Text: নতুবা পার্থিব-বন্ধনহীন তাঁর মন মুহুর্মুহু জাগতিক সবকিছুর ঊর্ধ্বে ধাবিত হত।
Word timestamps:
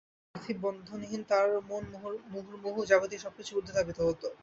নতুবা 0.03 0.33
পার্থিব-বন্ধনহীন 0.35 1.21
তাঁর 1.29 1.49
মন 1.69 1.83
মুহুর্মুহু 2.31 2.79
জাগতিক 2.89 3.19
সবকিছুর 3.21 3.57
ঊর্ধ্বে 3.57 3.75
ধাবিত 3.77 3.97
হত। 4.07 4.21